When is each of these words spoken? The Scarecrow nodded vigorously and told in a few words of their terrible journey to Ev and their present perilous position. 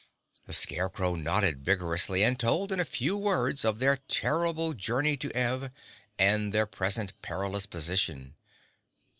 The 0.47 0.53
Scarecrow 0.53 1.13
nodded 1.13 1.63
vigorously 1.63 2.23
and 2.23 2.39
told 2.39 2.71
in 2.71 2.79
a 2.79 2.85
few 2.85 3.15
words 3.15 3.63
of 3.63 3.77
their 3.77 3.97
terrible 4.07 4.73
journey 4.73 5.15
to 5.17 5.29
Ev 5.37 5.69
and 6.17 6.51
their 6.51 6.65
present 6.65 7.13
perilous 7.21 7.67
position. 7.67 8.33